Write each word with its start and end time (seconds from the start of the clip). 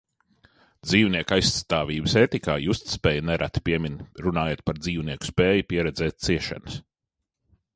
Dzīvnieku 0.85 1.33
aizstāvības 1.35 2.15
ētikā 2.21 2.55
justspēju 2.63 3.25
nereti 3.27 3.63
piemin, 3.69 3.99
runājot 4.27 4.65
par 4.71 4.81
dzīvnieku 4.87 5.31
spēju 5.33 5.67
pieredzēt 5.75 6.19
ciešanas. 6.29 6.81